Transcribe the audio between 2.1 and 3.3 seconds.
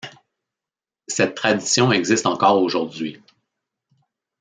encore aujourd'hui.